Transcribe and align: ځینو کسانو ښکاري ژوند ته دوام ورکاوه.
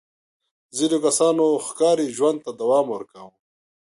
ځینو 0.77 0.97
کسانو 1.05 1.45
ښکاري 1.65 2.07
ژوند 2.17 2.37
ته 2.45 2.51
دوام 2.61 2.85
ورکاوه. 2.91 3.35